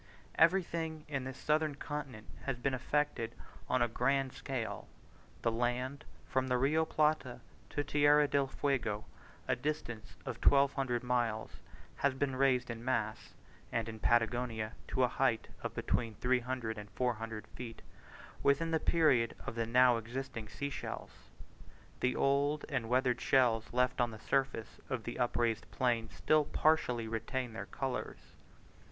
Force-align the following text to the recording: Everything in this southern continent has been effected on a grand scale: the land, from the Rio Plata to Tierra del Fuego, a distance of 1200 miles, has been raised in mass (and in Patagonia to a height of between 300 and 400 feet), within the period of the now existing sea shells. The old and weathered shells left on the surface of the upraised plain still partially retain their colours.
Everything 0.33 1.05
in 1.07 1.25
this 1.25 1.37
southern 1.37 1.75
continent 1.75 2.25
has 2.45 2.57
been 2.57 2.73
effected 2.73 3.35
on 3.69 3.83
a 3.83 3.87
grand 3.87 4.33
scale: 4.33 4.87
the 5.43 5.51
land, 5.51 6.05
from 6.27 6.47
the 6.47 6.57
Rio 6.57 6.85
Plata 6.85 7.39
to 7.69 7.83
Tierra 7.83 8.27
del 8.27 8.47
Fuego, 8.47 9.05
a 9.47 9.55
distance 9.55 10.15
of 10.25 10.37
1200 10.43 11.03
miles, 11.03 11.59
has 11.97 12.15
been 12.15 12.35
raised 12.35 12.71
in 12.71 12.83
mass 12.83 13.35
(and 13.71 13.87
in 13.87 13.99
Patagonia 13.99 14.71
to 14.87 15.03
a 15.03 15.07
height 15.07 15.49
of 15.61 15.75
between 15.75 16.15
300 16.15 16.79
and 16.79 16.89
400 16.89 17.45
feet), 17.49 17.83
within 18.41 18.71
the 18.71 18.79
period 18.79 19.35
of 19.45 19.53
the 19.53 19.67
now 19.67 19.97
existing 19.97 20.49
sea 20.49 20.71
shells. 20.71 21.11
The 21.99 22.15
old 22.15 22.65
and 22.69 22.89
weathered 22.89 23.21
shells 23.21 23.71
left 23.71 24.01
on 24.01 24.09
the 24.09 24.17
surface 24.17 24.79
of 24.89 25.03
the 25.03 25.19
upraised 25.19 25.69
plain 25.69 26.09
still 26.09 26.45
partially 26.45 27.07
retain 27.07 27.53
their 27.53 27.67
colours. 27.67 28.33